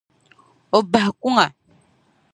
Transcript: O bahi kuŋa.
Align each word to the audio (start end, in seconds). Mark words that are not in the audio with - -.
O 0.77 0.79
bahi 0.93 1.11
kuŋa. 1.21 1.45